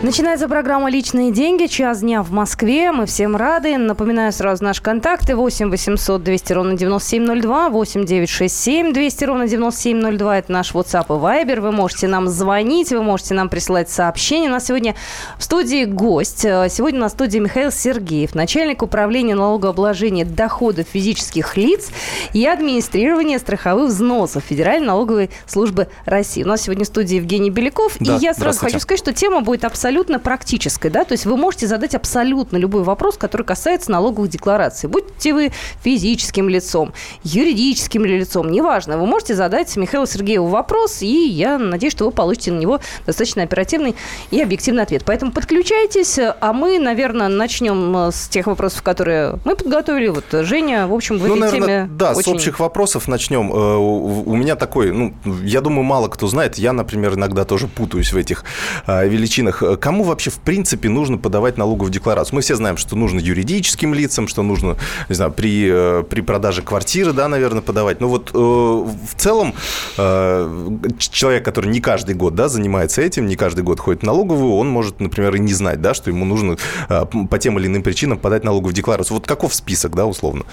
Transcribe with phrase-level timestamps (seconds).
[0.00, 1.66] Начинается программа «Личные деньги».
[1.66, 2.92] Час дня в Москве.
[2.92, 3.76] Мы всем рады.
[3.78, 5.34] Напоминаю сразу наши контакты.
[5.34, 7.68] 8 800 200 ровно 9702.
[7.68, 10.38] 8 967 200 ровно 9702.
[10.38, 11.60] Это наш WhatsApp и Viber.
[11.60, 14.46] Вы можете нам звонить, вы можете нам присылать сообщения.
[14.48, 14.94] У нас сегодня
[15.36, 16.42] в студии гость.
[16.42, 21.90] Сегодня на студии Михаил Сергеев, начальник управления налогообложения доходов физических лиц
[22.32, 26.44] и администрирования страховых взносов Федеральной налоговой службы России.
[26.44, 27.96] У нас сегодня в студии Евгений Беляков.
[27.98, 31.24] Да, и я сразу хочу сказать, что тема будет абсолютно абсолютно практической, да, то есть
[31.24, 34.86] вы можете задать абсолютно любой вопрос, который касается налоговых деклараций.
[34.86, 35.50] Будьте вы
[35.82, 36.92] физическим лицом,
[37.24, 42.52] юридическим лицом, неважно, вы можете задать Михаилу Сергееву вопрос, и я надеюсь, что вы получите
[42.52, 43.96] на него достаточно оперативный
[44.30, 45.04] и объективный ответ.
[45.06, 50.08] Поэтому подключайтесь, а мы, наверное, начнем с тех вопросов, которые мы подготовили.
[50.08, 52.22] Вот Женя, в общем, в ну, этой наверное, теме Да, очень...
[52.24, 53.50] с общих вопросов начнем.
[53.50, 58.12] Э, у меня такой, ну, я думаю, мало кто знает, я, например, иногда тоже путаюсь
[58.12, 58.44] в этих
[58.86, 62.36] э, величинах кому вообще в принципе нужно подавать налоговую декларацию?
[62.36, 64.76] Мы все знаем, что нужно юридическим лицам, что нужно,
[65.08, 68.00] не знаю, при, э, при продаже квартиры, да, наверное, подавать.
[68.00, 69.54] Но вот э, в целом
[69.96, 74.54] э, человек, который не каждый год, да, занимается этим, не каждый год ходит в налоговую,
[74.54, 76.56] он может, например, и не знать, да, что ему нужно
[76.88, 79.16] по тем или иным причинам подать налоговую декларацию.
[79.16, 80.44] Вот каков список, да, условно?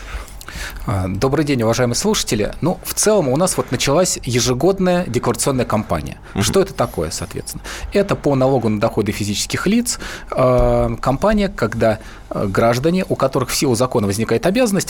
[0.85, 2.53] А, добрый день, уважаемые слушатели.
[2.61, 6.17] Ну, в целом у нас вот началась ежегодная декларационная кампания.
[6.35, 6.43] Угу.
[6.43, 7.63] Что это такое, соответственно?
[7.93, 9.99] Это по налогу на доходы физических лиц
[10.31, 14.89] а, кампания, когда а, граждане, у которых в силу закона возникает обязанность,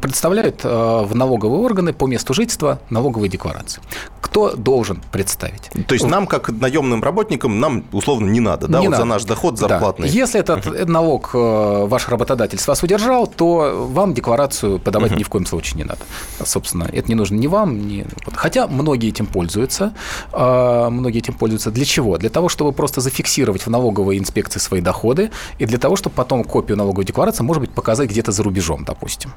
[0.00, 3.82] представляют в налоговые органы по месту жительства налоговые декларации.
[4.20, 5.70] Кто должен представить?
[5.86, 9.02] То есть нам, как наемным работникам, нам условно не надо, да, не вот надо.
[9.02, 10.08] за наш доход зарплатный.
[10.08, 10.14] Да.
[10.14, 11.38] Если этот налог э,
[11.86, 15.18] ваш работодатель с вас удержал, то вам декларацию подавать uh-huh.
[15.18, 16.00] ни в коем случае не надо.
[16.44, 18.04] Собственно, это не нужно ни вам, ни...
[18.34, 19.94] Хотя многие этим пользуются.
[20.32, 21.70] А, многие этим пользуются.
[21.70, 22.18] Для чего?
[22.18, 26.44] Для того, чтобы просто зафиксировать в налоговой инспекции свои доходы, и для того, чтобы потом
[26.44, 29.32] копию налоговой декларации, может быть, показать где-то за рубежом, допустим.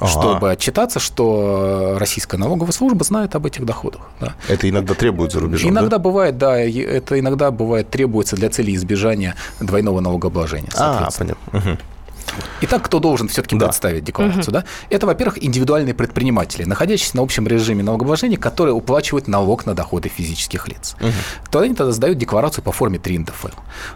[0.00, 0.10] Ага.
[0.10, 4.02] Чтобы отчитаться, что российская налоговая служба знает об этих доходах.
[4.20, 4.34] Да.
[4.46, 5.98] Это иногда требует за рубежом, Иногда да?
[5.98, 10.68] бывает, да, это иногда бывает требуется для цели избежания двойного налогообложения.
[10.76, 11.58] А, понятно.
[11.58, 11.78] Угу.
[12.60, 13.66] Итак, кто должен все-таки да.
[13.66, 14.42] представить декларацию?
[14.42, 14.52] Угу.
[14.52, 14.64] Да?
[14.90, 20.68] Это, во-первых, индивидуальные предприниматели, находящиеся на общем режиме налогообложения, которые уплачивают налог на доходы физических
[20.68, 20.96] лиц.
[21.00, 21.12] Угу.
[21.50, 23.48] То они тогда сдают декларацию по форме 3 НДФЛ.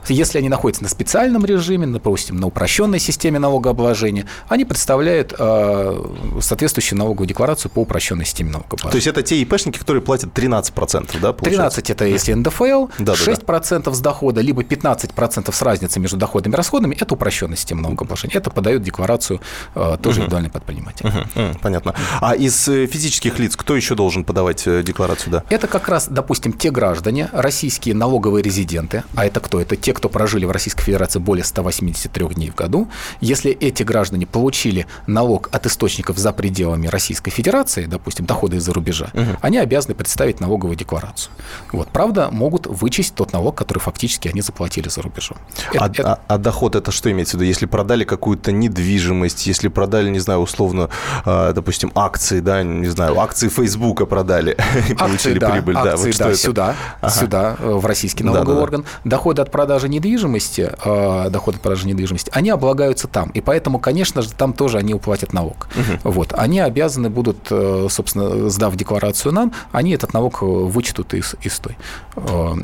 [0.09, 6.05] Если они находятся на специальном режиме, допустим, на упрощенной системе налогообложения, они представляют э,
[6.41, 8.93] соответствующую налоговую декларацию по упрощенной системе налогообложения.
[8.93, 11.83] То есть это те ИПшники, которые платят 13%, да, получается?
[11.83, 13.93] 13 это если НДФЛ, да, 6% да, да.
[13.93, 18.51] с дохода, либо 15% с разницей между доходами и расходами– это упрощенная система налогообложения это
[18.51, 19.41] подает декларацию
[19.75, 20.25] э, тоже угу.
[20.25, 21.07] индивидуальный предприниматель.
[21.07, 21.59] Угу.
[21.61, 21.95] Понятно.
[22.21, 25.33] А из э, физических лиц кто еще должен подавать э, декларацию?
[25.33, 25.45] Да?
[25.51, 29.61] Это как раз, допустим, те граждане, российские налоговые резиденты, а это кто?
[29.61, 32.89] Это те, кто прожили в Российской Федерации более 183 дней в году.
[33.21, 39.11] Если эти граждане получили налог от источников за пределами Российской Федерации, допустим, доходы из-за рубежа,
[39.13, 39.37] угу.
[39.41, 41.33] они обязаны представить налоговую декларацию.
[41.73, 41.89] Вот.
[41.89, 45.39] Правда, могут вычесть тот налог, который фактически они заплатили за рубежом.
[45.79, 47.49] А, это, а, а доход это что имеется в виду?
[47.49, 50.91] Если продали какую-то недвижимость, если продали, не знаю, условно,
[51.25, 54.55] а, допустим, акции, да, не знаю, акции Фейсбука продали
[54.91, 55.75] и получили да, прибыль.
[55.77, 57.11] Акции, да, вот да, сюда, ага.
[57.11, 58.85] сюда, э, в российский налоговый да, да, орган.
[59.05, 63.31] Доходы от продажи недвижимости, э, доходы от продажи недвижимости, они облагаются там.
[63.31, 65.69] И поэтому, конечно же, там тоже они уплатят налог.
[65.75, 66.13] Угу.
[66.13, 66.35] Вот.
[66.37, 71.79] Они обязаны будут, э, собственно, сдав декларацию нам, они этот налог вычтут из, из, той,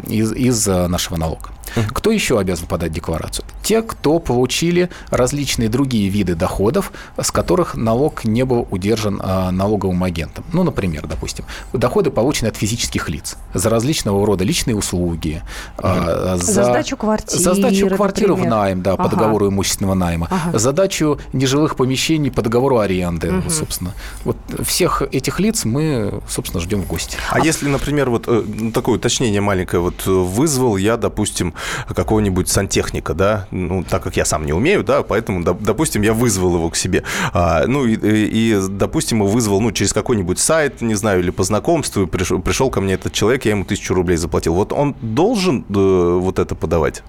[0.07, 1.49] из, из нашего налога.
[1.77, 1.87] Угу.
[1.95, 3.45] Кто еще обязан подать декларацию?
[3.63, 5.38] Те, кто получили различные
[5.69, 10.45] другие виды доходов, с которых налог не был удержан а, налоговым агентом.
[10.53, 15.43] Ну, например, допустим, доходы получены от физических лиц за различного рода личные услуги,
[15.79, 15.89] угу.
[15.89, 19.05] за, за сдачу квартиры, за сдачу квартиры в найм, да, ага.
[19.05, 20.59] по договору имущественного найма, ага.
[20.59, 23.51] за дачу нежилых помещений по договору аренды, угу.
[23.51, 23.93] собственно.
[24.25, 27.17] Вот всех этих лиц мы, собственно, ждем в гости.
[27.31, 28.43] А, а если, например, вот э,
[28.73, 31.55] такое уточнение маленькое, вот вызвал я, допустим,
[31.89, 36.55] какого-нибудь сантехника, да, ну, так как я сам не умею, да, поэтому, допустим, я вызвал
[36.55, 37.05] его к себе.
[37.33, 42.07] А, ну, и, и, допустим, вызвал, ну, через какой-нибудь сайт, не знаю, или по знакомству,
[42.07, 44.55] пришел, пришел ко мне этот человек, я ему тысячу рублей заплатил.
[44.55, 47.03] Вот он должен э, вот это подавать?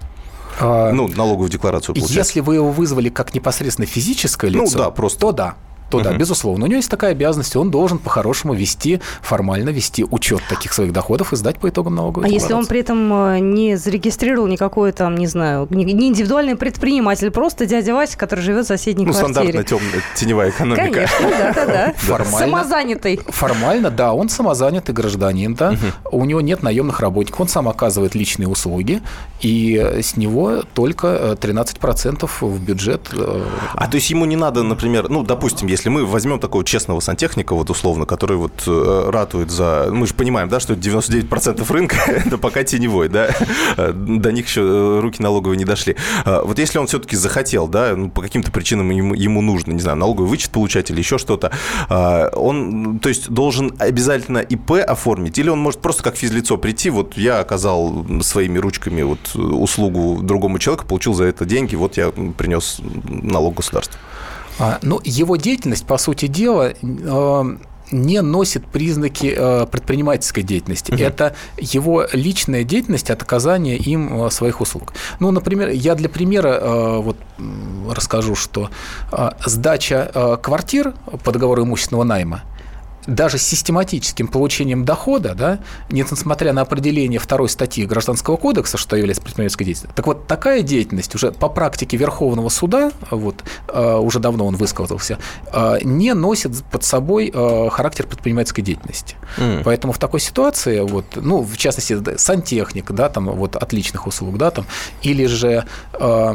[0.60, 2.20] А, ну, налоговую декларацию, получается.
[2.20, 5.20] Если вы его вызвали как непосредственно физическое лицо, ну, да, просто...
[5.20, 5.56] то да.
[5.90, 10.42] То да, безусловно, у него есть такая обязанность, он должен по-хорошему вести, формально вести учет
[10.50, 13.76] таких своих доходов и сдать по итогам налоговой А если он при этом э, не
[13.76, 19.06] зарегистрировал никакой там, не знаю, не индивидуальный предприниматель, просто дядя Вася, который живет в соседней
[19.06, 19.28] ну, квартире?
[19.28, 20.92] Ну, стандартная темная теневая экономика.
[20.92, 21.94] Конечно, да-да-да.
[21.98, 23.20] Формально, Самозанятый.
[23.28, 25.76] Формально, да, он самозанятый гражданин, да,
[26.12, 29.02] у него нет наемных работников, он сам оказывает личные услуги,
[29.42, 33.10] и с него только 13% э, в бюджет.
[33.14, 33.44] Э,
[33.74, 37.54] а то есть ему не надо, например, ну, допустим, если мы возьмем такого честного сантехника,
[37.54, 39.90] вот условно, который вот э, ратует за...
[39.92, 43.30] Мы же понимаем, да, что 99% рынка– это пока теневой, да,
[43.78, 45.96] до них еще руки налоговые не дошли.
[46.26, 49.82] А вот если он все-таки захотел, да, ну, по каким-то причинам ему, ему нужно, не
[49.82, 51.52] знаю, налоговый вычет получать или еще что-то,
[51.88, 56.90] а, он, то есть, должен обязательно ИП оформить, или он может просто как физлицо прийти,
[56.90, 62.12] вот я оказал своими ручками вот услугу другому человеку, получил за это деньги, вот я
[62.38, 64.00] принес налог государству.
[64.60, 67.44] А, ну, его деятельность, по сути дела, э,
[67.92, 70.92] не носит признаки э, предпринимательской деятельности.
[70.92, 71.02] Угу.
[71.02, 74.94] Это его личная деятельность от оказания им э, своих услуг.
[75.20, 77.18] Ну, например, я для примера вот
[77.90, 78.70] расскажу, что
[79.46, 82.44] сдача квартир по договору имущественного найма–
[83.10, 85.60] даже с систематическим получением дохода, да,
[85.90, 91.14] несмотря на определение второй статьи Гражданского кодекса, что является предпринимательской деятельностью, так вот, такая деятельность
[91.16, 95.18] уже по практике Верховного суда, вот, э, уже давно он высказался,
[95.52, 99.16] э, не носит под собой э, характер предпринимательской деятельности.
[99.38, 99.62] Mm.
[99.64, 104.52] Поэтому в такой ситуации, вот, ну, в частности, сантехник, да, там, вот, отличных услуг, да,
[104.52, 104.66] там,
[105.02, 106.34] или же, э,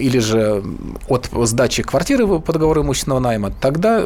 [0.00, 0.62] или же
[1.08, 4.02] от сдачи квартиры по договору имущественного найма, тогда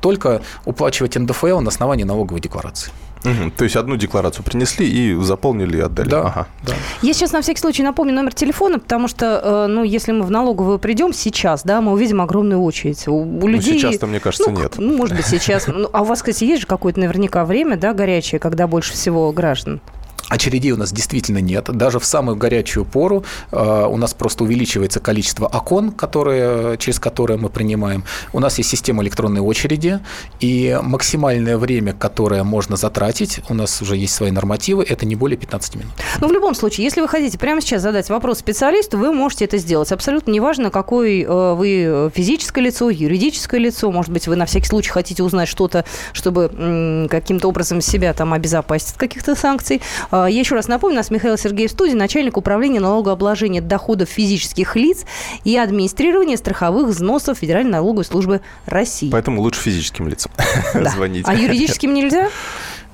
[0.00, 2.92] только уплачивать оплачивать НДФЛ на основании налоговой декларации.
[3.24, 3.50] Угу.
[3.56, 6.08] То есть одну декларацию принесли и заполнили и отдали.
[6.08, 6.46] Да, ага.
[6.64, 6.74] да.
[7.02, 10.30] Я сейчас на всякий случай напомню номер телефона, потому что, э, ну, если мы в
[10.30, 13.08] налоговую придем сейчас, да, мы увидим огромную очередь.
[13.08, 13.74] У, у ну, людей...
[13.74, 14.74] Ну, сейчас-то, мне кажется, ну, нет.
[14.78, 15.66] Ну, может быть, сейчас.
[15.66, 19.32] Ну, а у вас, кстати, есть же какое-то наверняка время, да, горячее, когда больше всего
[19.32, 19.80] граждан?
[20.28, 21.64] Очередей у нас действительно нет.
[21.64, 27.38] Даже в самую горячую пору э, у нас просто увеличивается количество окон, которые, через которые
[27.38, 28.04] мы принимаем.
[28.32, 30.00] У нас есть система электронной очереди,
[30.40, 35.38] и максимальное время, которое можно затратить, у нас уже есть свои нормативы, это не более
[35.38, 35.92] 15 минут.
[36.20, 39.56] Но в любом случае, если вы хотите прямо сейчас задать вопрос специалисту, вы можете это
[39.56, 39.92] сделать.
[39.92, 44.90] Абсолютно неважно, какой э, вы физическое лицо, юридическое лицо, может быть, вы на всякий случай
[44.90, 49.80] хотите узнать что-то, чтобы каким-то образом себя там обезопасить от каких-то санкций
[50.26, 55.04] я еще раз напомню, у нас Михаил Сергеев студии, начальник управления налогообложения доходов физических лиц
[55.44, 59.10] и администрирования страховых взносов Федеральной налоговой службы России.
[59.10, 60.32] Поэтому лучше физическим лицам
[60.74, 61.24] звонить.
[61.28, 62.28] А юридическим нельзя?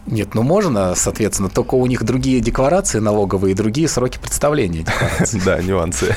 [0.06, 4.84] Нет, ну можно, соответственно, только у них другие декларации налоговые и другие сроки представления
[5.44, 6.14] Да, нюансы.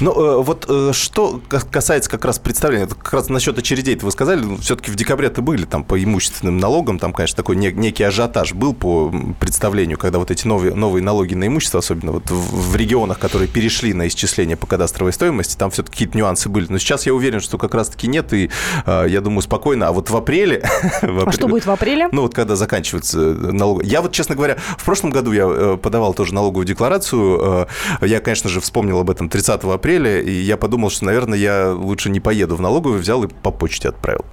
[0.00, 4.40] Ну, э, вот э, что касается как раз представления, как раз насчет очередей, вы сказали,
[4.40, 8.74] ну, все-таки в декабре-то были там по имущественным налогам, там, конечно, такой некий ажиотаж был
[8.74, 13.48] по представлению, когда вот эти новые, новые налоги на имущество, особенно вот в регионах, которые
[13.48, 16.66] перешли на исчисление по кадастровой стоимости, там все-таки какие-то нюансы были.
[16.68, 18.50] Но сейчас я уверен, что как раз-таки нет, и
[18.86, 19.88] э, я думаю, спокойно.
[19.88, 20.64] А вот в апреле...
[21.02, 22.08] А что будет в апреле?
[22.10, 23.82] Ну, вот когда заканчивается налог.
[23.82, 27.66] Я вот, честно говоря, в прошлом году я э, подавал тоже налоговую декларацию.
[28.00, 31.72] Э, я, конечно же, вспомнил об этом 30 апреля, и я подумал, что, наверное, я
[31.72, 34.24] лучше не поеду в налоговую, взял и по почте отправил.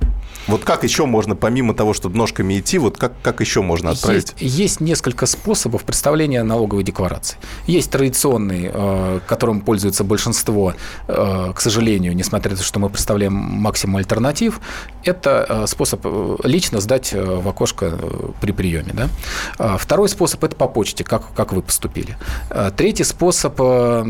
[0.48, 4.34] Вот как еще можно, помимо того, чтобы ножками идти, вот как, как еще можно отправить?
[4.38, 7.38] Есть, есть несколько способов представления налоговой декларации.
[7.66, 10.74] Есть традиционный, э, которым пользуется большинство,
[11.08, 14.60] к сожалению, несмотря на то, что мы представляем максимум альтернатив.
[15.03, 16.06] Это способ
[16.44, 17.98] лично сдать в окошко
[18.42, 18.94] при приеме.
[18.94, 19.10] Да?
[19.58, 22.18] А, второй способ– это по почте, как, как вы поступили.
[22.50, 24.06] А, третий способ э,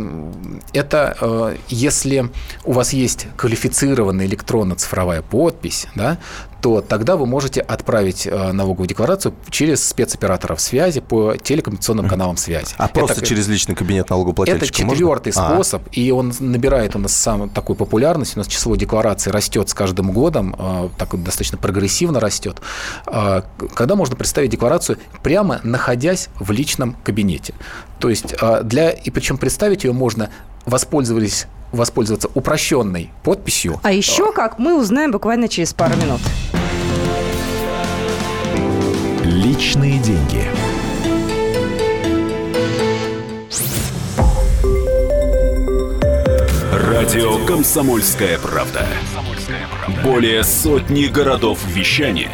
[0.74, 2.30] –это э, если
[2.66, 6.18] у вас есть квалифицированная электронно-цифровая подпись, да,
[6.62, 12.74] то тогда вы можете отправить э, налоговую декларацию через спецоператоров связи по телекоммуникационным каналам связи.
[12.78, 15.54] А просто это, через личный кабинет налогоплательщика Это четвертый можно?
[15.56, 15.90] способ, а.
[15.92, 18.36] и он набирает у нас сам такую популярность.
[18.36, 22.58] У нас число деклараций растет с каждым годом, э, так достаточно прогрессивно растет.
[23.08, 23.42] Э,
[23.74, 27.54] когда можно представить декларацию прямо находясь в личном кабинете.
[28.00, 30.30] То есть для, и причем представить ее можно
[30.66, 33.80] воспользовались воспользоваться упрощенной подписью.
[33.84, 36.22] А еще как мы узнаем буквально через пару минут.
[39.24, 40.44] Личные деньги.
[46.72, 48.86] Радио Комсомольская правда".
[50.04, 52.32] Более сотни городов вещания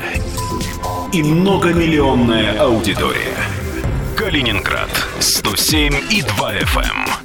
[1.14, 3.36] и многомиллионная аудитория.
[4.18, 4.90] Калининград
[5.20, 7.25] 107 и 2 FM.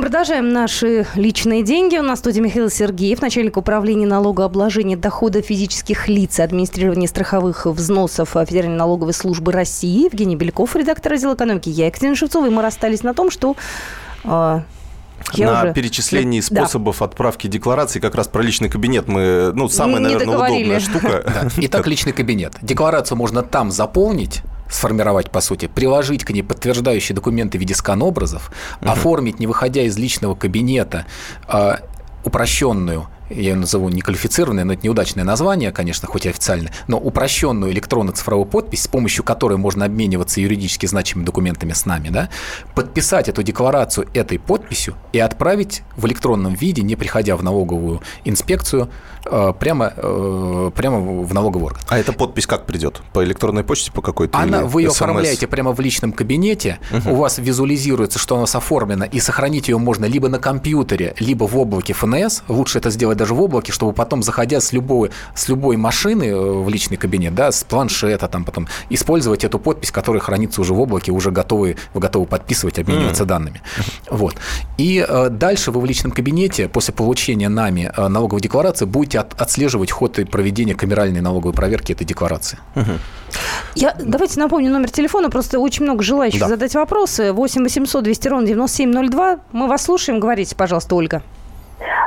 [0.00, 1.98] Мы продолжаем наши личные деньги.
[1.98, 7.66] У нас в студии Михаил Сергеев, начальник управления налогообложения дохода физических лиц и администрирования страховых
[7.66, 10.06] взносов Федеральной налоговой службы России.
[10.06, 11.68] Евгений Беляков, редактор раздела экономики.
[11.68, 12.46] Я, Екатерина Шевцова.
[12.46, 13.56] И мы расстались на том, что
[14.24, 14.62] а,
[15.34, 15.74] я на уже...
[15.74, 17.04] перечислении способов да.
[17.04, 21.50] отправки декларации как раз про личный кабинет мы, ну, самая, не наверное, удобная штука.
[21.58, 22.54] Итак, личный кабинет.
[22.62, 28.50] Декларацию можно там заполнить, сформировать, по сути, приложить к ней подтверждающие документы в виде скан-образов,
[28.80, 28.90] угу.
[28.90, 31.06] оформить, не выходя из личного кабинета,
[31.46, 31.80] а,
[32.24, 37.72] упрощенную я ее назову неквалифицированное, но это неудачное название, конечно, хоть и официальное, но упрощенную
[37.72, 42.28] электронно-цифровую подпись, с помощью которой можно обмениваться юридически значимыми документами с нами, да,
[42.74, 48.90] подписать эту декларацию этой подписью и отправить в электронном виде, не приходя в налоговую инспекцию,
[49.24, 51.80] э, прямо, э, прямо в налоговый орган.
[51.88, 53.02] А эта подпись как придет?
[53.12, 54.36] По электронной почте, по какой-то?
[54.38, 54.92] Она, вы ее SMS?
[54.92, 57.12] оформляете прямо в личном кабинете, угу.
[57.12, 61.56] у вас визуализируется, что она оформлена, и сохранить ее можно либо на компьютере, либо в
[61.56, 62.42] облаке ФНС.
[62.48, 66.34] Лучше это сделать даже в облаке, чтобы потом, заходя с любой, с любой машины э,
[66.34, 70.80] в личный кабинет, да, с планшета, там потом использовать эту подпись, которая хранится уже в
[70.80, 73.26] облаке, уже готовы, вы готовы подписывать, обмениваться mm.
[73.26, 73.60] данными.
[74.10, 74.36] Вот.
[74.78, 79.38] И э, дальше вы в личном кабинете после получения нами э, налоговой декларации будете от,
[79.38, 82.58] отслеживать ход и проведения камеральной налоговой проверки этой декларации.
[82.74, 82.92] Угу.
[83.74, 86.48] Я, давайте напомню номер телефона, просто очень много желающих да.
[86.48, 87.32] задать вопросы.
[87.32, 89.40] 8 800 200 ровно 9702.
[89.52, 90.20] Мы вас слушаем.
[90.20, 91.22] Говорите, пожалуйста, Ольга.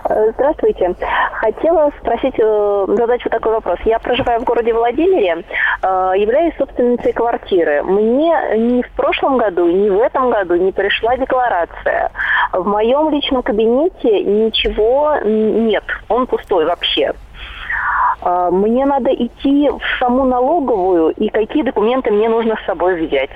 [0.06, 0.96] Э, здравствуйте.
[1.34, 3.80] Хотела спросить, э, задать вот такой вопрос.
[3.86, 5.44] Я проживаю в городе Владимире,
[5.82, 7.84] э, являюсь собственницей квартиры.
[7.84, 12.12] Мне ни в прошлом году, ни в этом году не пришла декларация.
[12.52, 15.84] В моем личном кабинете ничего нет.
[16.10, 17.14] Он пустой вообще.
[18.22, 23.32] Мне надо идти в саму налоговую, и какие документы мне нужно с собой взять?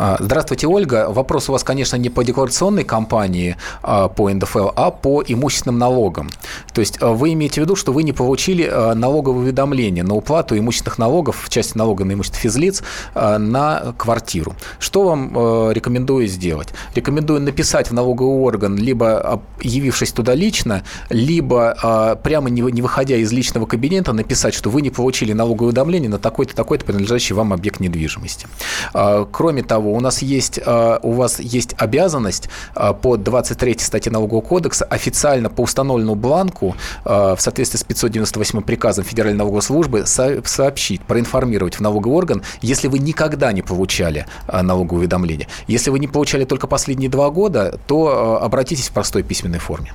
[0.00, 1.08] А, здравствуйте, Ольга.
[1.08, 6.30] Вопрос у вас, конечно, не по декларационной кампании а, по НДФЛ, а по имущественным налогам.
[6.72, 10.56] То есть а, вы имеете в виду, что вы не получили налоговое уведомление на уплату
[10.56, 12.84] имущественных налогов в части налога на имущество физлиц
[13.16, 14.54] на квартиру.
[14.78, 16.68] Что вам рекомендую сделать?
[16.94, 23.66] Рекомендую написать в налоговый орган, либо явившись туда лично, либо прямо не выходя из личного
[23.66, 28.46] кабинета, написать, что вы не получили налоговое уведомление на такой-то, такой-то принадлежащий вам объект недвижимости.
[29.32, 34.12] Кроме того, того, у нас есть, э, у вас есть обязанность э, по 23 статье
[34.12, 40.04] Налогового кодекса официально по установленному бланку э, в соответствии с 598 приказом Федеральной налоговой службы
[40.06, 45.48] сообщить, проинформировать в налоговый орган, если вы никогда не получали налоговое уведомление.
[45.68, 49.92] Если вы не получали только последние два года, то обратитесь в простой письменной форме.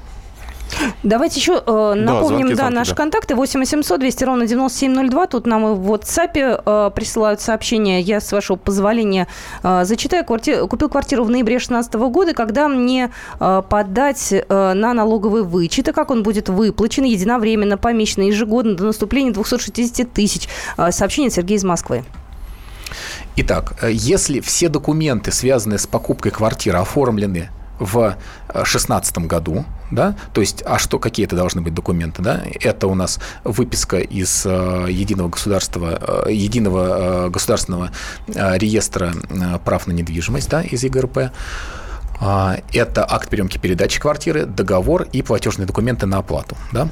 [1.03, 2.97] Давайте еще э, напомним, да, да наши да.
[2.97, 3.35] контакты.
[3.35, 5.27] 8 800 200 ровно 9702.
[5.27, 7.99] Тут нам и в WhatsApp э, присылают сообщения.
[7.99, 9.27] Я, с вашего позволения,
[9.63, 10.23] э, зачитаю.
[10.23, 10.65] Кварти...
[10.67, 12.33] Купил квартиру в ноябре 2016 года.
[12.33, 18.21] Когда мне э, подать э, на налоговый вычет, и как он будет выплачен единовременно, помесячно,
[18.21, 20.47] ежегодно до наступления 260 тысяч.
[20.77, 22.05] Э, сообщение Сергея из Москвы.
[23.35, 27.49] Итак, э, если все документы, связанные с покупкой квартиры, оформлены
[27.79, 28.15] в
[28.47, 32.95] 2016 году, да, то есть, а что, какие это должны быть документы, да, это у
[32.95, 37.91] нас выписка из э, единого государства, э, единого э, государственного
[38.27, 41.29] э, реестра э, прав на недвижимость, да, из ЕГРП, э,
[42.73, 46.89] это акт приемки передачи квартиры, договор и платежные документы на оплату, да,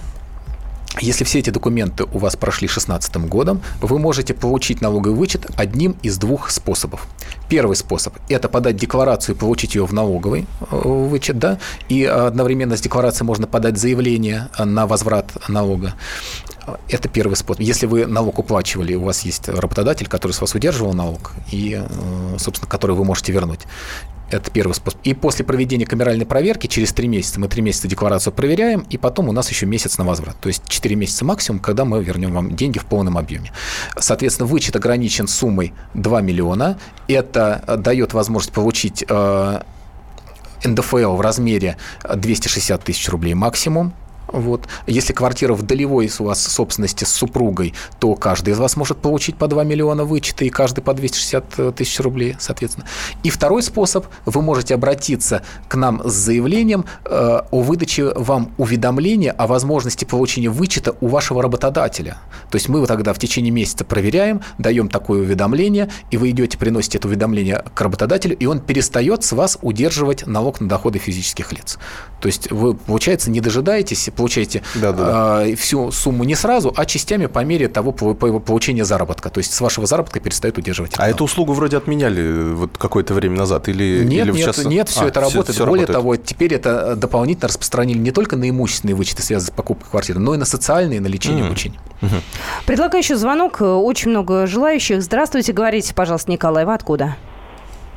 [1.00, 5.96] если все эти документы у вас прошли 2016 годом, вы можете получить налоговый вычет одним
[6.04, 7.08] из двух способов.
[7.50, 12.76] Первый способ– это подать декларацию и получить ее в налоговый э, вычет, да, и одновременно
[12.76, 15.94] с декларацией можно подать заявление на возврат налога.
[16.90, 17.62] Это первый способ.
[17.62, 22.38] Если вы налог уплачивали, у вас есть работодатель, который с вас удерживал налог, и, э,
[22.38, 23.62] собственно, который вы можете вернуть.
[24.32, 25.00] Это первый способ.
[25.04, 29.28] И после проведения камеральной проверки через три месяца мы три месяца декларацию проверяем, и потом
[29.28, 30.38] у нас еще месяц на возврат.
[30.40, 33.52] То есть 4 месяца максимум, когда мы вернем вам деньги в полном объеме.
[33.98, 36.80] Соответственно, вычет ограничен суммой 2 миллиона.
[37.10, 39.62] Это э, дает возможность получить э,
[40.64, 43.94] НДФЛ в размере 260 тысяч рублей максимум
[44.32, 44.68] Вот.
[44.88, 49.36] Если квартира в долевой у вас собственности с супругой, то каждый из вас может получить
[49.36, 52.88] по 2 миллиона вычета и каждый по 260 тысяч рублей, соответственно.
[53.24, 59.32] И второй способ, вы можете обратиться к нам с заявлением э, о выдаче вам уведомления
[59.32, 62.18] о возможности получения вычета у вашего работодателя.
[62.50, 66.98] То есть мы тогда в течение месяца проверяем, даем такое уведомление, и вы идете, приносите
[66.98, 71.78] это уведомление к работодателю, и он перестает с вас удерживать налог на доходы физических лиц.
[72.20, 76.86] То есть вы, получается, не дожидаетесь, получаете да, да, э, всю сумму не сразу, а
[76.86, 79.30] частями по мере того получения заработка.
[79.30, 80.94] То есть с вашего заработка перестает удерживать.
[80.98, 83.68] А эту услугу вроде отменяли э, вот какое-то время назад?
[83.68, 84.66] Или, нет, или нет, сейчас...
[84.66, 85.46] нет, все а, это работает.
[85.46, 86.04] Все, все Более работает.
[86.04, 90.36] того, теперь это дополнительно распространили не только на имущественные вычеты, связанные с покупкой квартиры, но
[90.36, 91.48] и на социальные, на лечение mm.
[91.48, 91.80] обучение.
[92.02, 92.22] Mm-hmm.
[92.68, 93.58] Предлагаю еще звонок.
[93.62, 95.02] Очень много желающих.
[95.02, 97.18] Здравствуйте, говорите, пожалуйста, Николай, вы откуда?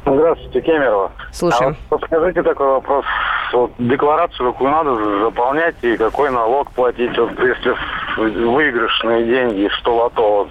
[0.07, 1.13] Здравствуйте, Кемерово.
[1.33, 1.77] Слушаем.
[1.91, 3.05] А вот подскажите такой вопрос.
[3.53, 7.75] Вот декларацию какую надо заполнять и какой налог платить, вот если
[8.17, 10.31] выигрышные деньги, 100 лото.
[10.31, 10.49] Вот.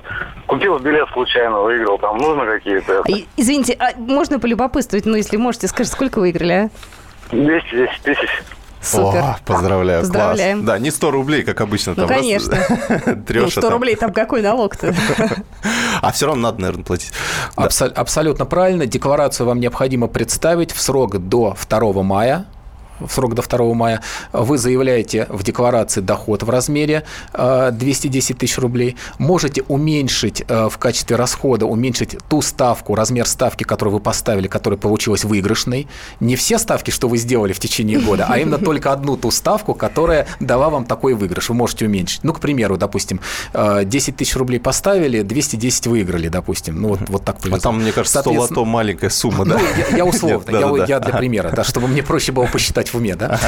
[0.48, 3.04] Купил билет случайно, выиграл, там нужно какие-то...
[3.38, 6.70] Извините, а можно полюбопытствовать, ну, если можете, скажите, сколько выиграли, а?
[7.32, 8.30] 210 тысяч.
[8.84, 9.20] Супер.
[9.20, 10.58] О, поздравляю, Поздравляем.
[10.60, 10.68] класс.
[10.68, 11.94] Да, не 100 рублей, как обычно.
[11.96, 12.58] Ну, там конечно.
[13.30, 14.94] Ну, 100 рублей, там какой налог-то?
[16.02, 17.12] А все равно надо, наверное, платить.
[17.56, 18.86] Абсолютно правильно.
[18.86, 22.46] Декларацию вам необходимо представить в срок до 2 мая
[23.00, 28.58] в срок до 2 мая, вы заявляете в декларации доход в размере 210 э, тысяч
[28.58, 34.48] рублей, можете уменьшить э, в качестве расхода, уменьшить ту ставку, размер ставки, которую вы поставили,
[34.48, 35.88] которая получилась выигрышной.
[36.20, 39.74] Не все ставки, что вы сделали в течение года, а именно только одну ту ставку,
[39.74, 41.50] которая дала вам такой выигрыш.
[41.50, 42.24] Вы можете уменьшить.
[42.24, 43.20] Ну, к примеру, допустим,
[43.54, 46.82] 10 э, тысяч рублей поставили, 210 выиграли, допустим.
[46.82, 47.58] Ну, вот, вот так повезло.
[47.58, 49.58] А там, мне кажется, 100 лото маленькая сумма, да?
[49.58, 52.96] Ну, я, я условно, я, я для примера, да, чтобы мне проще было посчитать в
[52.96, 53.40] уме, да?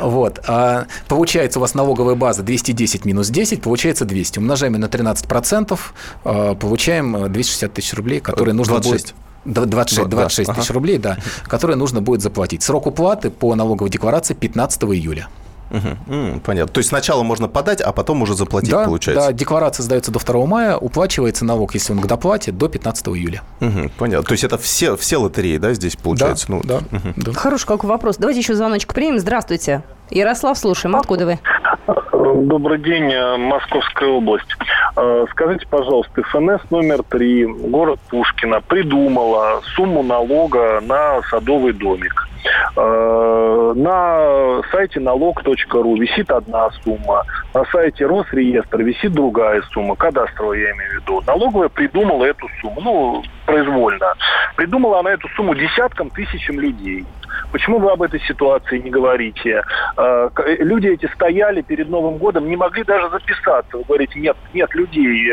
[0.00, 0.40] Вот.
[0.46, 4.38] А, получается у вас налоговая база 210 минус 10, получается 200.
[4.38, 5.78] Умножаем на 13%,
[6.24, 9.14] а, получаем 260 тысяч рублей, которые нужно 26.
[9.44, 9.68] будет...
[9.68, 10.74] 26, 26 да, тысяч ага.
[10.74, 12.62] рублей, да, которые нужно будет заплатить.
[12.62, 15.28] Срок уплаты по налоговой декларации 15 июля.
[15.70, 16.72] Угу, понятно.
[16.72, 19.26] То есть сначала можно подать, а потом уже заплатить, да, получается?
[19.26, 23.42] Да, декларация сдается до 2 мая, уплачивается налог, если он к доплате, до 15 июля.
[23.60, 24.26] Угу, понятно.
[24.26, 26.46] То есть это все, все лотереи, да, здесь получается?
[26.48, 27.12] Да, ну, да, угу.
[27.16, 27.32] да.
[27.32, 28.16] Хороший какой вопрос.
[28.16, 29.18] Давайте еще звоночек примем.
[29.18, 29.82] Здравствуйте.
[30.10, 30.96] Ярослав, слушаем.
[30.96, 31.38] Откуда вы?
[31.86, 34.54] Добрый день, э, Московская область.
[34.96, 42.28] Э, скажите, пожалуйста, ФНС номер три, город Пушкина, придумала сумму налога на садовый домик.
[42.76, 50.70] Э, на сайте налог.ру висит одна сумма, на сайте Росреестра висит другая сумма, кадастровая я
[50.72, 51.22] имею в виду.
[51.26, 54.14] Налоговая придумала эту сумму, ну, произвольно.
[54.56, 57.04] Придумала она эту сумму десяткам тысячам людей.
[57.52, 59.62] Почему вы об этой ситуации не говорите?
[59.96, 63.76] Э, э, люди эти стояли перед Новым годом, не могли даже записаться.
[63.76, 65.32] Вы говорите, нет, нет людей,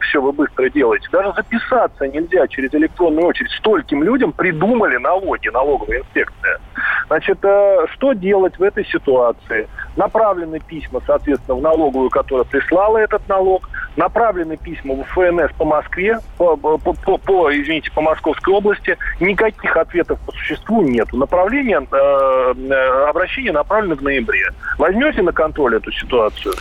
[0.00, 1.08] все вы быстро делаете.
[1.12, 3.50] Даже записаться нельзя через электронную очередь.
[3.52, 6.58] Стольким людям придумали налоги, налоговая инспекция.
[7.06, 9.68] Значит, э, что делать в этой ситуации?
[9.96, 16.18] Направлены письма, соответственно, в налоговую, которая прислала этот налог, направлены письма в ФНС по Москве,
[16.38, 18.96] по, по, по, по извините, по Московской области.
[19.20, 21.16] Никаких ответов по существу нету.
[21.16, 24.50] Направление, э, э обращение направлено в ноябре.
[24.78, 26.54] Возьмете на контроль эту ситуацию?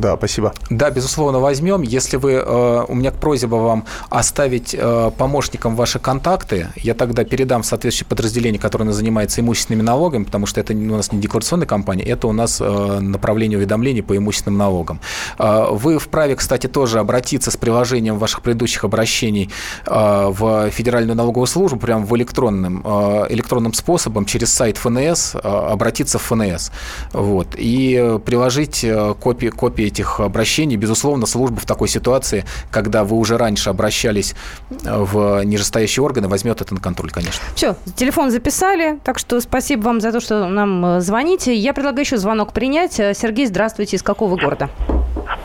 [0.00, 0.54] Да, спасибо.
[0.70, 1.82] Да, безусловно, возьмем.
[1.82, 7.62] Если вы, э, у меня просьба вам оставить э, помощникам ваши контакты, я тогда передам
[7.62, 12.02] в соответствующее подразделение, которое занимается имущественными налогами, потому что это у нас не декларационная компания,
[12.04, 15.00] это у нас э, направление уведомлений по имущественным налогам.
[15.38, 19.50] Вы вправе, кстати, тоже обратиться с приложением ваших предыдущих обращений
[19.86, 22.82] в Федеральную налоговую службу, прямо в электронным,
[23.28, 26.70] электронным способом через сайт ФНС, обратиться в ФНС.
[27.12, 28.86] Вот, и приложить
[29.20, 30.76] копии, копии этих обращений.
[30.76, 34.34] Безусловно, служба в такой ситуации, когда вы уже раньше обращались
[34.70, 37.42] в нижестоящие органы, возьмет это на контроль, конечно.
[37.54, 41.54] Все, телефон записали, так что спасибо вам за то, что нам э, звоните.
[41.54, 42.98] Я предлагаю еще звонок принять.
[43.00, 44.68] Э, Сергей, здравствуйте, из какого города?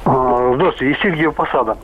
[0.05, 1.77] А, здравствуйте, из Сергея Посада.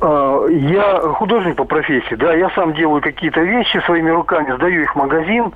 [0.00, 4.94] А, я художник по профессии, да, я сам делаю какие-то вещи своими руками, сдаю их
[4.94, 5.52] в магазин,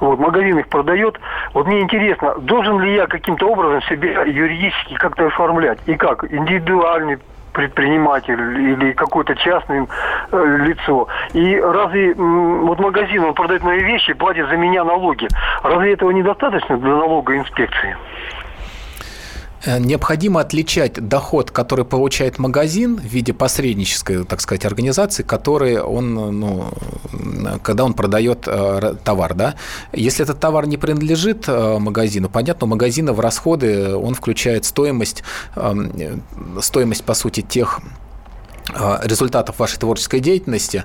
[0.00, 1.18] вот, магазин их продает.
[1.54, 5.78] Вот мне интересно, должен ли я каким-то образом себя юридически как-то оформлять?
[5.86, 6.24] И как?
[6.30, 7.18] Индивидуальный
[7.52, 9.86] предприниматель или какое-то частное
[10.30, 11.08] э, лицо.
[11.32, 15.26] И разве вот магазин, он продает мои вещи, платит за меня налоги.
[15.62, 17.96] Разве этого недостаточно для налоговой инспекции?
[19.64, 26.14] Э, необходимо отличать доход, который получает магазин в виде посреднической, так сказать, организации, который он,
[26.14, 26.68] ну,
[27.62, 29.54] когда он продает э, товар, да.
[29.92, 35.22] Если этот товар не принадлежит э, магазину, понятно, у магазина в расходы он включает стоимость,
[35.56, 36.22] эм,
[36.60, 37.80] стоимость, по сути, тех
[39.02, 40.84] результатов вашей творческой деятельности,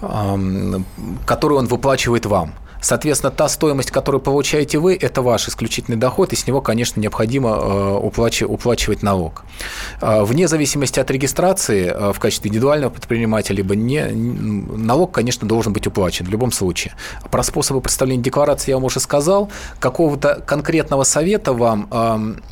[0.00, 0.86] эм,
[1.26, 2.54] которую он выплачивает вам.
[2.80, 7.50] Соответственно, та стоимость, которую получаете вы, это ваш исключительный доход, и с него, конечно, необходимо
[7.50, 9.44] э, уплачивать налог.
[10.00, 15.72] Э, вне зависимости от регистрации э, в качестве индивидуального предпринимателя, либо не, налог, конечно, должен
[15.72, 16.94] быть уплачен в любом случае.
[17.30, 19.50] Про способы представления декларации я вам уже сказал.
[19.78, 22.42] Какого-то конкретного совета вам эм,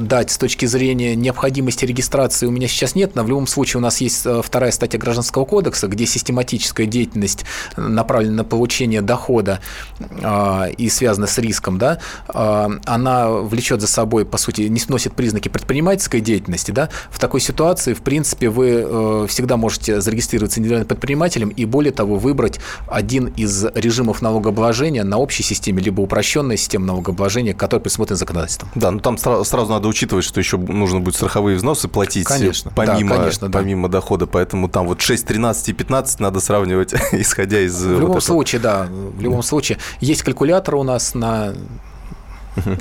[0.00, 3.82] дать с точки зрения необходимости регистрации у меня сейчас нет, но в любом случае у
[3.82, 7.44] нас есть э, вторая статья Гражданского кодекса, где систематическая деятельность
[7.76, 9.60] направлена на получение дохода
[9.98, 15.48] э, и связана с риском, да, она влечет за собой, по сути, не сносит признаки
[15.48, 21.64] предпринимательской деятельности, да, в такой ситуации, в принципе, вы всегда можете зарегистрироваться индивидуальным предпринимателем и,
[21.64, 27.82] более того, выбрать один из режимов налогообложения на общей системе, либо упрощенная система налогообложения, которая
[27.82, 28.70] предусмотрена законодательством.
[28.74, 32.72] Да, ну там сразу сразу надо учитывать, что еще нужно будет страховые взносы платить конечно,
[32.74, 33.98] помимо, да, конечно, помимо да.
[33.98, 37.82] дохода, поэтому там вот 6, 13 и 15 надо сравнивать, исходя из...
[37.82, 39.78] В любом вот случае, да, в любом случае.
[40.00, 41.54] Есть калькулятор у нас на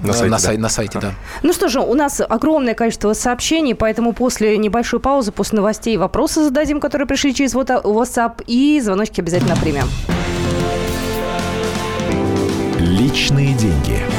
[0.04, 0.39] на сайте, на, да.
[0.39, 1.13] сай, на сайте, да.
[1.44, 6.44] Ну что же, у нас огромное количество сообщений, поэтому после небольшой паузы, после новостей вопросы
[6.44, 9.88] зададим, которые пришли через WhatsApp, и звоночки обязательно примем.
[12.80, 14.18] Личные деньги.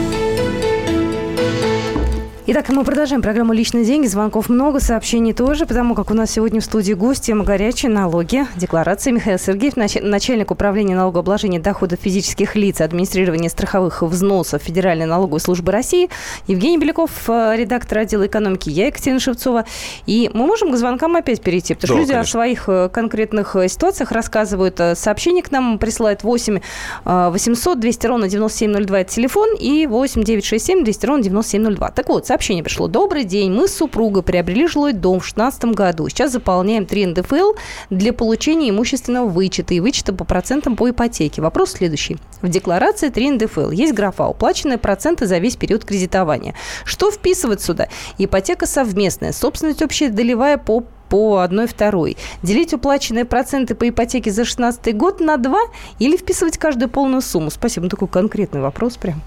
[2.53, 4.07] Итак, мы продолжаем программу «Личные деньги».
[4.07, 8.45] Звонков много, сообщений тоже, потому как у нас сегодня в студии гость, тема горячая, налоги,
[8.57, 9.11] декларации.
[9.11, 16.09] Михаил Сергеев, начальник управления налогообложения доходов физических лиц, администрирования страховых взносов Федеральной налоговой службы России.
[16.45, 19.63] Евгений Беляков, э, редактор отдела экономики, я Екатерина Шевцова.
[20.05, 22.29] И мы можем к звонкам опять перейти, потому что да, люди конечно.
[22.29, 24.77] о своих э, конкретных э, ситуациях рассказывают.
[24.95, 26.59] Сообщение к нам присылают 8
[27.05, 31.91] 800 200 ровно 9702, это телефон, и 8 967 200 ровно 9702.
[31.91, 32.87] Так вот, сообщение сообщение пришло.
[32.87, 33.51] Добрый день.
[33.51, 36.09] Мы с супругой приобрели жилой дом в 2016 году.
[36.09, 37.51] Сейчас заполняем 3 НДФЛ
[37.91, 41.39] для получения имущественного вычета и вычета по процентам по ипотеке.
[41.39, 42.17] Вопрос следующий.
[42.41, 46.55] В декларации 3 НДФЛ есть графа «Уплаченные проценты за весь период кредитования».
[46.83, 47.89] Что вписывать сюда?
[48.17, 52.15] Ипотека совместная, собственность общая долевая по по одной второй.
[52.41, 55.59] Делить уплаченные проценты по ипотеке за 2016 год на 2
[55.99, 57.51] или вписывать каждую полную сумму?
[57.51, 57.83] Спасибо.
[57.83, 59.21] Ну, такой конкретный вопрос прям.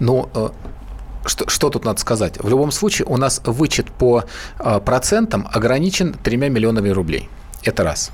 [0.00, 0.48] Ну, э,
[1.28, 2.38] что, что тут надо сказать?
[2.38, 4.24] В любом случае у нас вычет по
[4.58, 7.28] э, процентам ограничен тремя миллионами рублей.
[7.62, 8.10] Это раз.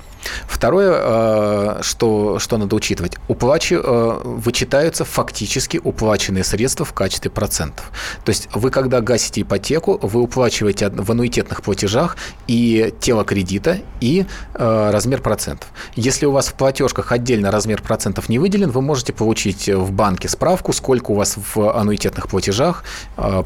[0.47, 7.91] Второе, э, что, что надо учитывать, уплачи, э, вычитаются фактически уплаченные средства в качестве процентов.
[8.23, 14.25] То есть вы, когда гасите ипотеку, вы уплачиваете в аннуитетных платежах и тело кредита, и
[14.53, 15.69] э, размер процентов.
[15.95, 20.29] Если у вас в платежках отдельно размер процентов не выделен, вы можете получить в банке
[20.29, 22.83] справку, сколько у вас в аннуитетных платежах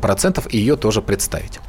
[0.01, 1.59] процентов, и ее тоже представить.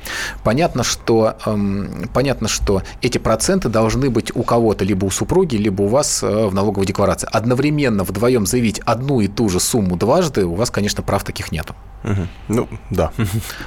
[0.44, 5.56] Понятно, что, эм, понятно, что эти проценты должны быть у кого-то либо либо у супруги,
[5.56, 7.28] либо у вас э, в налоговой декларации.
[7.32, 11.74] Одновременно вдвоем заявить одну и ту же сумму дважды, у вас, конечно, прав таких нету.
[12.04, 12.26] Угу.
[12.48, 13.10] Ну, да.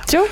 [0.06, 0.28] Все?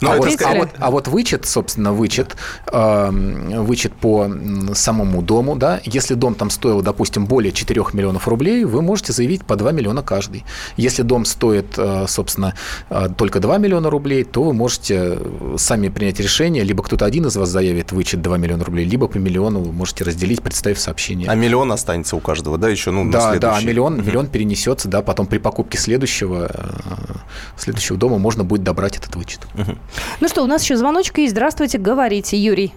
[0.00, 2.36] Ну, а, вот, а, вот, а вот вычет, собственно, вычет,
[2.70, 4.30] э, вычет по
[4.74, 9.44] самому дому, да, если дом там стоил, допустим, более 4 миллионов рублей, вы можете заявить
[9.44, 10.44] по 2 миллиона каждый.
[10.76, 12.54] Если дом стоит, э, собственно,
[12.90, 15.18] э, только 2 миллиона рублей, то вы можете
[15.56, 19.16] сами принять решение, либо кто-то один из вас заявит вычет 2 миллиона рублей, либо по
[19.18, 21.28] миллиону вы можете разделить, представив сообщение.
[21.30, 25.00] А миллион останется у каждого, да, еще, ну, Да, да, а миллион, миллион перенесется, да,
[25.02, 27.14] потом при покупке следующего, э,
[27.56, 29.46] следующего дома можно будет добрать этот вычет.
[29.54, 29.76] Угу.
[30.20, 31.32] Ну что, у нас еще звоночка есть.
[31.32, 32.72] Здравствуйте, говорите, Юрий.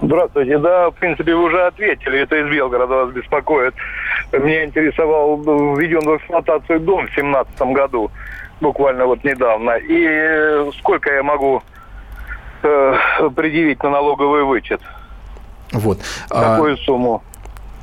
[0.00, 0.58] Здравствуйте.
[0.58, 2.20] Да, в принципе, вы уже ответили.
[2.20, 3.74] Это из Белгорода вас беспокоит.
[4.32, 5.38] Меня интересовал
[5.76, 8.10] введен в эксплуатацию дом в 2017 году,
[8.60, 9.76] буквально вот недавно.
[9.76, 11.62] И сколько я могу
[12.62, 12.94] э,
[13.34, 14.80] предъявить на налоговый вычет?
[15.72, 15.98] Вот.
[16.28, 16.76] Какую а...
[16.78, 17.22] сумму?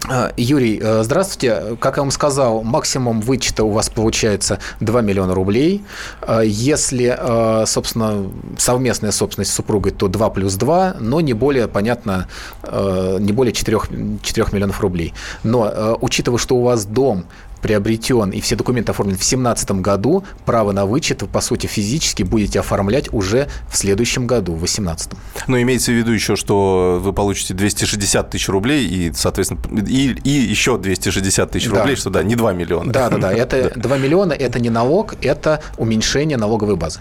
[0.10, 1.78] А, Юрий, э, здравствуйте.
[1.80, 5.82] Как я вам сказал, максимум вычета у вас получается 2 миллиона рублей.
[6.22, 11.70] А, если, э, собственно, совместная собственность с супругой, то 2 плюс 2, но не более,
[11.70, 12.28] понятно,
[12.64, 13.80] э, не более 4,
[14.22, 15.14] 4 миллионов рублей.
[15.44, 17.26] Но учитывая, что у вас дом
[17.64, 22.22] приобретен и все документы оформлены в 2017 году, право на вычет вы, по сути, физически
[22.22, 25.12] будете оформлять уже в следующем году, в 2018.
[25.48, 30.30] Но имеется в виду еще, что вы получите 260 тысяч рублей и, соответственно, и, и
[30.30, 31.80] еще 260 тысяч да.
[31.80, 32.92] рублей, что да, не 2 миллиона.
[32.92, 33.34] Да, да, да.
[33.44, 37.00] Это 2 миллиона– это не налог, это уменьшение налоговой базы.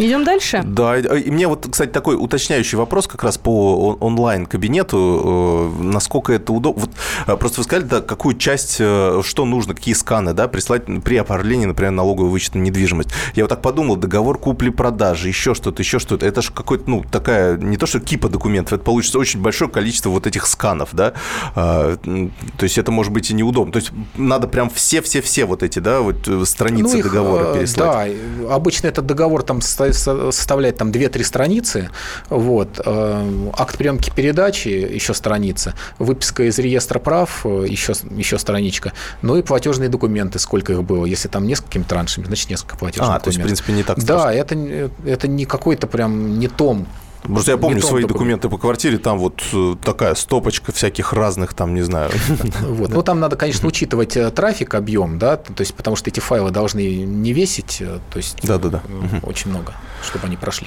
[0.00, 0.62] Идем дальше?
[0.64, 6.54] Да, и мне вот, кстати, такой уточняющий вопрос как раз по онлайн-кабинету, э, насколько это
[6.54, 6.80] удобно.
[6.80, 6.90] Вот,
[7.26, 11.18] э, просто вы сказали, да, какую часть, э, что нужно, какие сканы, да, прислать при
[11.18, 13.10] оформлении, например, налогового вычета на недвижимость.
[13.34, 16.24] Я вот так подумал, договор купли-продажи, еще что-то, еще что-то.
[16.24, 20.08] Это же какой-то, ну, такая, не то что кипа документов, это получится очень большое количество
[20.08, 21.12] вот этих сканов, да.
[21.54, 23.70] А, то есть это может быть и неудобно.
[23.70, 28.16] То есть надо прям все-все-все вот эти, да, вот страницы ну, их, договора переслать.
[28.40, 31.90] Да, обычно этот договор там стоит составляет там 2-3 страницы,
[32.28, 39.36] вот, э, акт приемки передачи еще страница, выписка из реестра прав еще, еще страничка, ну
[39.36, 43.24] и платежные документы, сколько их было, если там несколькими траншами, значит несколько платежных а, документов.
[43.24, 46.86] то есть, в принципе, не так Да, это, это не какой-то прям не том
[47.22, 51.74] Просто я помню свои документы по квартире, там вот э, такая стопочка всяких разных, там,
[51.74, 52.10] не знаю.
[52.60, 52.90] Вот.
[52.90, 56.50] Ну, там надо, конечно, учитывать э, трафик, объем, да, то есть, потому что эти файлы
[56.50, 58.82] должны не весить, э, то есть да, да, да.
[59.22, 60.66] очень много, чтобы они прошли.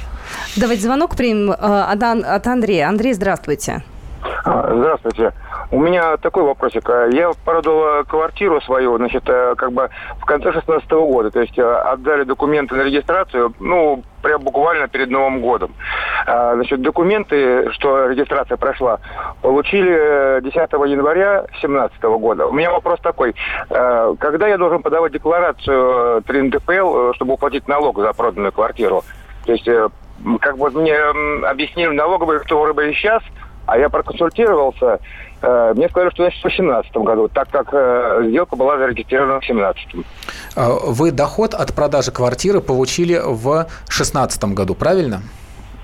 [0.56, 2.90] Давайте звонок примем от Андрея.
[2.90, 3.84] Андрей, здравствуйте.
[4.44, 5.34] А, здравствуйте.
[5.72, 6.88] У меня такой вопросик.
[7.12, 11.32] Я продал квартиру свою, значит, как бы в конце 16 года.
[11.32, 15.74] То есть отдали документы на регистрацию, ну, прям буквально перед Новым годом.
[16.26, 19.00] А, значит, документы, что регистрация прошла,
[19.42, 20.56] получили 10
[20.90, 22.48] января 2017 года.
[22.48, 23.36] У меня вопрос такой.
[23.70, 29.04] А, когда я должен подавать декларацию 3 НДФЛ, чтобы уплатить налог за проданную квартиру?
[29.46, 29.90] То есть, э,
[30.40, 30.98] как бы мне
[31.46, 33.22] объяснили налоговые, что вроде сейчас,
[33.66, 35.00] а я проконсультировался,
[35.42, 39.46] э, мне сказали, что значит в 2018 году, так как э, сделка была зарегистрирована в
[39.46, 40.06] 2017.
[40.56, 45.22] А вы доход от продажи квартиры получили в 2016 году, правильно?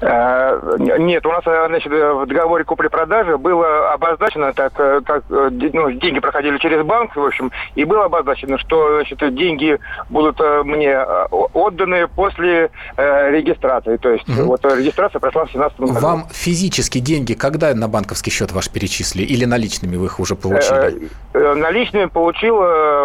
[0.02, 5.92] Э, нет, у нас э, значит, в договоре купли-продажи было обозначено, так э, как ну,
[5.92, 9.78] деньги проходили через банк, в общем, и было обозначено, что значит, деньги
[10.10, 10.98] будут мне
[11.32, 13.98] отданы после э, регистрации.
[13.98, 14.44] То есть угу.
[14.44, 15.94] вот регистрация прошла в 17 году.
[15.94, 21.10] Вам физически деньги когда на банковский счет ваш перечислили или наличными вы их уже получили?
[21.34, 22.58] Э, наличными получил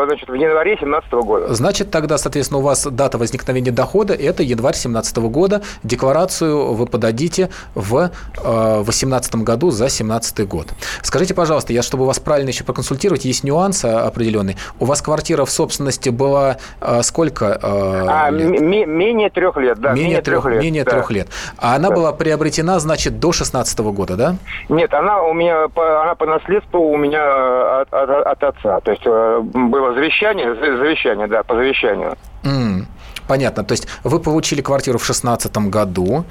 [0.07, 1.54] значит, в январе 17 года.
[1.54, 5.62] Значит, тогда, соответственно, у вас дата возникновения дохода– это январь 17 года.
[5.83, 10.68] Декларацию вы вы подадите в 2018 э, году за 2017 год.
[11.03, 14.57] Скажите, пожалуйста, я, чтобы вас правильно еще проконсультировать, есть нюанс определенный.
[14.79, 18.61] У вас квартира в собственности была э, сколько э, а, лет?
[18.61, 19.90] менее трех лет, да.
[19.90, 20.62] Менее, менее трех, лет.
[20.62, 20.90] Менее да.
[20.90, 21.29] трех лет.
[21.59, 21.94] А она да.
[21.94, 24.37] была приобретена, значит, до 16 года, да?
[24.68, 28.81] Нет, она у меня, она по наследству у меня от, от, от отца.
[28.81, 32.16] То есть было завещание, завещание, да, по завещанию.
[32.42, 32.85] Mm.
[33.26, 33.64] Понятно.
[33.64, 36.24] То есть вы получили квартиру в 2016 году.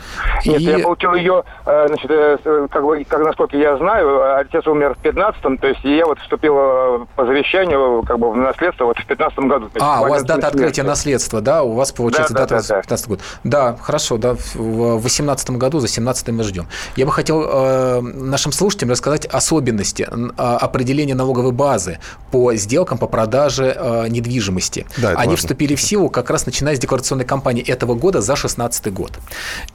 [0.45, 0.63] Нет, и...
[0.63, 4.97] я получил ее, э, значит, э, как, бы, как насколько я знаю, отец умер в
[4.99, 9.05] 15 то есть я вот вступил э, по завещанию как бы в наследство вот в
[9.05, 9.69] 15 году.
[9.79, 11.63] А, у вас дата открытия наследства, да?
[11.63, 13.19] У вас получается да, дата да, да, 15 год.
[13.43, 16.67] Да, хорошо, да, в 18 году, за 17 мы ждем.
[16.95, 21.99] Я бы хотел э, нашим слушателям рассказать особенности э, определения налоговой базы
[22.31, 24.85] по сделкам по продаже э, недвижимости.
[24.97, 25.37] Да, Они важно.
[25.37, 29.19] вступили в силу как раз начиная с декларационной кампании этого года за 2016 год.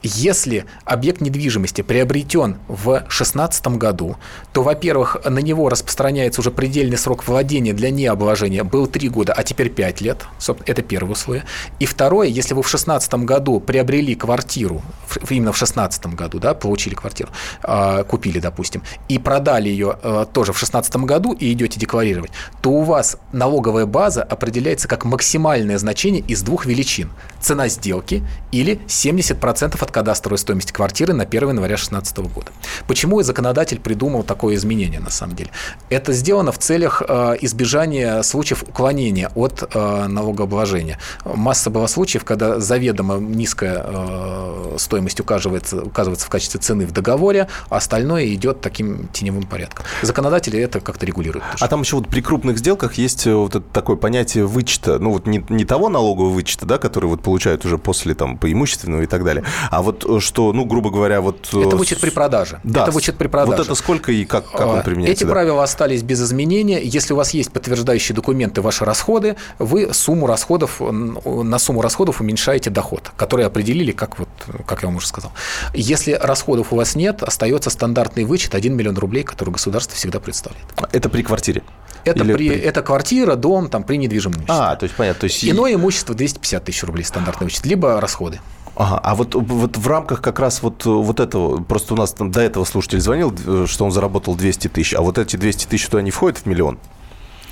[0.01, 4.15] Если объект недвижимости приобретен в 2016 году,
[4.53, 9.43] то, во-первых, на него распространяется уже предельный срок владения для необложения был 3 года, а
[9.43, 10.25] теперь 5 лет.
[10.65, 11.45] Это первое условие.
[11.79, 14.81] И второе, если вы в 2016 году приобрели квартиру,
[15.29, 17.29] именно в 2016 году, да, получили квартиру,
[17.63, 22.69] а, купили, допустим, и продали ее а, тоже в 2016 году и идете декларировать, то
[22.71, 27.11] у вас налоговая база определяется как максимальное значение из двух величин причин.
[27.39, 32.51] Цена сделки или 70% от кадастровой стоимости квартиры на 1 января 2016 года.
[32.85, 35.49] Почему законодатель придумал такое изменение на самом деле?
[35.89, 40.99] Это сделано в целях э, избежания случаев уклонения от э, налогообложения.
[41.23, 47.47] Масса была случаев, когда заведомо низкая э, стоимость указывается, указывается в качестве цены в договоре,
[47.69, 49.85] а остальное идет таким теневым порядком.
[50.01, 51.45] Законодатели это как-то регулируют.
[51.59, 55.45] А там еще вот при крупных сделках есть вот такое понятие вычета, ну вот не,
[55.47, 59.43] не того налогового вычета, да, которые вот получают уже после там преимущественного и так далее.
[59.69, 61.47] А вот э, что, ну, грубо говоря, вот...
[61.53, 62.59] Это вычет при продаже.
[62.63, 62.81] Да.
[62.81, 63.57] Это вычет при продаже.
[63.57, 65.13] Вот это сколько и как, как он применяется?
[65.13, 65.31] Эти да?
[65.31, 66.81] правила остались без изменения.
[66.81, 72.71] Если у вас есть подтверждающие документы, ваши расходы, вы сумму расходов, на сумму расходов уменьшаете
[72.71, 74.29] доход, который определили, как, вот,
[74.65, 75.31] как я вам уже сказал.
[75.75, 80.65] Если расходов у вас нет, остается стандартный вычет 1 миллион рублей, который государство всегда представляет.
[80.91, 81.61] Это при квартире?
[82.05, 82.49] Это, при, при...
[82.49, 84.55] это квартира, дом, там, при недвижимом имуществе.
[84.55, 85.21] А, то есть понятно.
[85.21, 85.43] То есть...
[85.43, 88.39] Иное имущество 250 тысяч рублей стандартный вычет, либо расходы.
[88.75, 92.31] Ага, а вот, вот в рамках как раз вот, вот этого, просто у нас там
[92.31, 95.87] до этого слушатель звонил, э, что он заработал 200 тысяч, а вот эти 200 тысяч
[95.87, 96.79] туда не входят в миллион?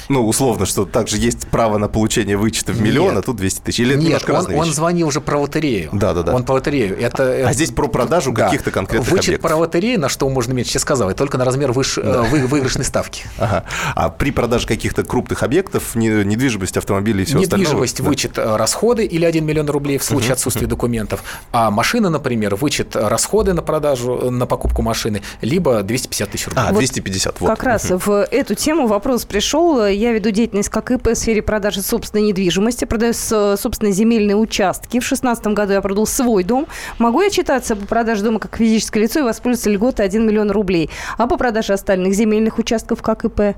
[0.09, 3.19] Ну, условно, что также есть право на получение вычета в миллион, Нет.
[3.19, 3.79] а тут 200 тысяч.
[3.79, 5.89] Или Нет, он, он звонил уже про лотерею.
[5.91, 6.33] Да, да, да.
[6.33, 6.99] Он по лотерею.
[6.99, 7.53] Это, а это...
[7.53, 8.45] здесь про продажу да.
[8.45, 9.49] каких-то конкретных Вычет объектов.
[9.51, 12.25] про лотерею, на что можно иметь, сейчас сказал, это только на размер выше, да.
[12.25, 13.23] Э, вы, выигрышной ставки.
[13.47, 13.63] Ага.
[13.95, 17.65] А при продаже каких-то крупных объектов, недвижимость, автомобилей и все остальное?
[17.65, 21.23] Недвижимость, вычет э, расходы или 1 миллион рублей в случае отсутствия документов.
[21.51, 26.63] А машина, например, вычет расходы на продажу, на покупку машины, либо 250 тысяч рублей.
[26.67, 27.47] А, 250, вот.
[27.47, 29.87] Как раз в эту тему вопрос пришел.
[29.97, 34.99] Я веду деятельность как ИП в сфере продажи собственной недвижимости, продаю собственные земельные участки.
[34.99, 36.67] В 2016 году я продал свой дом.
[36.99, 40.91] Могу я читаться по продаже дома как физическое лицо и воспользоваться льготой 1 миллион рублей?
[41.17, 43.57] А по продаже остальных земельных участков как ИП?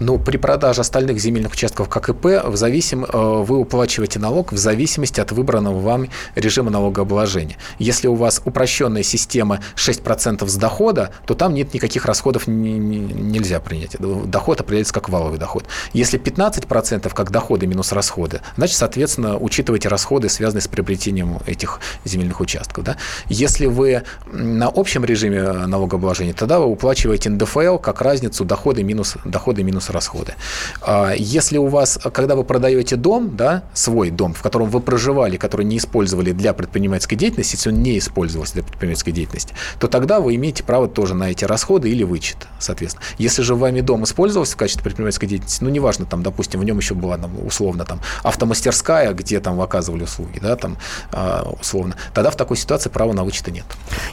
[0.00, 4.56] Но при продаже остальных земельных участков как ИП в зависим, э, вы уплачиваете налог в
[4.56, 7.56] зависимости от выбранного вам режима налогообложения.
[7.78, 13.96] Если у вас упрощенная система 6% с дохода, то там нет никаких расходов, нельзя принять.
[13.98, 15.64] Доход определяется как валовый доход.
[15.92, 22.40] Если 15% как доходы минус расходы, значит, соответственно, учитывайте расходы, связанные с приобретением этих земельных
[22.40, 22.84] участков.
[22.84, 22.96] Да?
[23.28, 29.62] Если вы на общем режиме налогообложения, тогда вы уплачиваете НДФЛ как разницу доходы минус, доходы
[29.62, 30.34] минус расходы.
[30.80, 35.36] А если у вас, когда вы продаете дом, да, свой дом, в котором вы проживали,
[35.36, 40.20] который не использовали для предпринимательской деятельности, если он не использовался для предпринимательской деятельности, то тогда
[40.20, 43.04] вы имеете право тоже на эти расходы или вычет, соответственно.
[43.18, 46.78] Если же вами дом использовался в качестве предпринимательской деятельности, ну, неважно, там, допустим, в нем
[46.78, 50.76] еще была там, условно там автомастерская, где там оказывали услуги, да, там,
[51.12, 53.64] а, условно, тогда в такой ситуации права на вычета нет.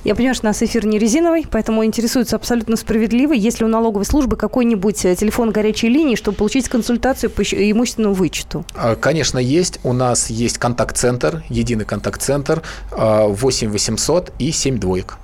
[0.03, 3.33] Я понимаю, что у нас эфир не резиновый, поэтому интересуется абсолютно справедливо.
[3.33, 8.13] Если у налоговой службы какой-нибудь э, телефон горячий горячей линии, чтобы получить консультацию по имущественному
[8.13, 8.65] вычету?
[8.75, 9.80] А, конечно, есть.
[9.84, 15.17] У нас есть контакт-центр, единый контакт-центр 8 800 и 7 двоек.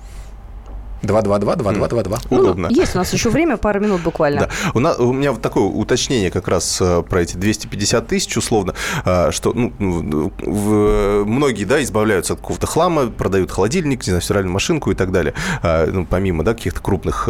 [1.02, 2.18] 222-2222.
[2.30, 2.66] Ну, Удобно.
[2.70, 4.42] Есть у нас еще время, пару минут буквально.
[4.42, 4.48] Да.
[4.74, 8.74] У, нас, у меня вот такое уточнение как раз э, про эти 250 тысяч, условно,
[9.04, 14.52] э, что ну, в, многие да, избавляются от какого-то хлама, продают холодильник, не знаю, стиральную
[14.52, 17.28] машинку и так далее, э, ну, помимо да, каких-то крупных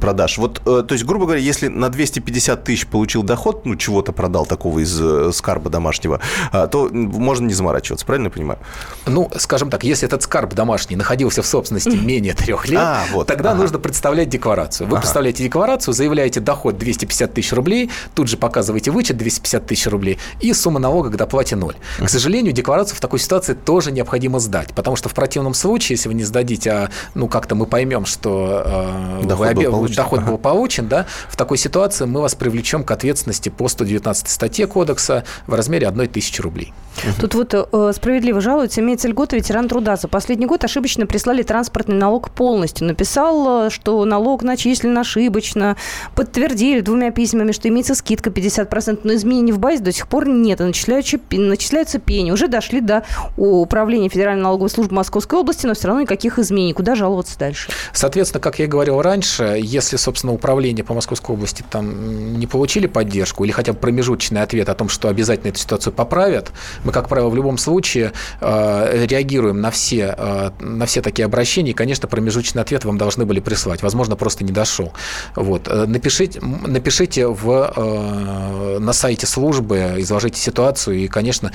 [0.00, 0.38] продаж.
[0.38, 4.80] Вот, то есть, грубо говоря, если на 250 тысяч получил доход, ну, чего-то продал такого
[4.80, 6.20] из скарба домашнего,
[6.52, 8.58] то можно не заморачиваться, правильно я понимаю?
[9.06, 13.26] Ну, скажем так, если этот скарб домашний находился в собственности менее трех лет, а, вот,
[13.26, 13.60] тогда ага.
[13.60, 14.86] нужно представлять декларацию.
[14.86, 15.02] Вы ага.
[15.02, 20.52] представляете декларацию, заявляете доход 250 тысяч рублей, тут же показываете вычет 250 тысяч рублей и
[20.52, 21.76] сумма налога к доплате ноль.
[21.98, 26.08] К сожалению, декларацию в такой ситуации тоже необходимо сдать, потому что в противном случае, если
[26.08, 29.94] вы не сдадите, а ну как-то мы поймем, что э, доход, был, получен.
[29.94, 30.30] доход ага.
[30.30, 35.24] был получен, да, в такой ситуации мы вас привлечем к ответственности по 119 статье кодекса
[35.46, 36.72] в размере 1 тысячи рублей.
[37.20, 39.96] Тут вот э, справедливо жалуются, имеется льгота ветеран труда.
[39.96, 42.86] За последний год ошибочно прислали транспортный налог полностью.
[42.86, 45.76] Написал, э, что налог начислен ошибочно.
[46.14, 50.60] Подтвердили двумя письмами, что имеется скидка 50%, но изменений в базе до сих пор нет.
[50.60, 52.30] Начисляются, начисляются пени.
[52.30, 53.04] Уже дошли до
[53.36, 56.72] управления Федеральной налоговой службы Московской области, но все равно никаких изменений.
[56.72, 57.70] Куда жаловаться дальше?
[57.92, 62.86] Соответственно, как я и говорил раньше, если, собственно, управление по Московской области там не получили
[62.86, 66.52] поддержку или хотя бы промежуточный ответ о том, что обязательно эту ситуацию поправят,
[66.88, 71.72] мы, как правило, в любом случае э, реагируем на все, э, на все такие обращения,
[71.72, 73.82] и, конечно, промежуточный ответ вам должны были прислать.
[73.82, 74.94] Возможно, просто не дошел.
[75.36, 75.68] Вот.
[75.68, 81.52] Э, напишите, напишите в, на сайте службы, изложите ситуацию, и, конечно,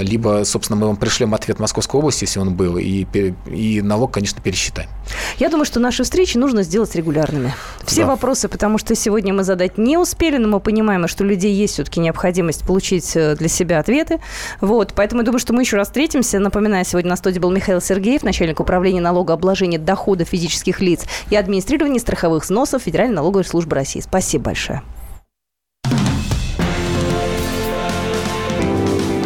[0.00, 3.06] либо, собственно, мы вам пришлем ответ Московской области, если он был, и,
[3.46, 4.90] и налог, конечно, пересчитаем.
[5.38, 7.54] Я думаю, что наши встречи нужно сделать регулярными.
[7.86, 8.08] Все да.
[8.08, 11.72] вопросы, потому что сегодня мы задать не успели, но мы понимаем, что у людей есть
[11.74, 14.20] все-таки необходимость получить для себя ответы.
[14.60, 16.38] Вот, поэтому я думаю, что мы еще раз встретимся.
[16.38, 22.00] Напоминаю, сегодня на студии был Михаил Сергеев, начальник управления налогообложения дохода физических лиц и администрирования
[22.00, 24.00] страховых взносов Федеральной налоговой службы России.
[24.00, 24.82] Спасибо большое.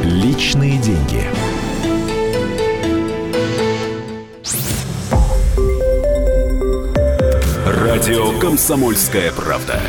[0.02, 1.22] Личные деньги.
[7.66, 9.80] Радио «Комсомольская правда».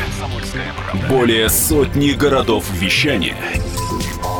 [1.08, 3.36] Более сотни городов вещания–